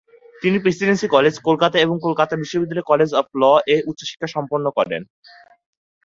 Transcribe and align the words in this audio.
তিনি 0.35 0.57
Presidency 0.59 1.07
College, 1.07 1.33
Kolkata 1.47 1.77
এবং 1.79 1.95
কলকাতা 2.01 2.33
বিশ্ববিদ্যালয়ের 2.35 2.89
কলেজ 2.91 3.09
অফ 3.13 3.25
ল-এ 3.35 3.77
উচ্চশিক্ষা 3.89 4.27
সম্পূর্ণ 4.27 4.65
করেন। 4.77 5.01